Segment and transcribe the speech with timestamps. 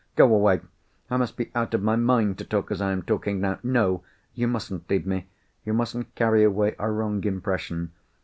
[0.15, 0.61] Go away!
[1.11, 3.59] I must be out of my mind to talk as I am talking now.
[3.61, 4.01] No!
[4.33, 7.91] you mustn't leave me—you mustn't carry away a wrong impression.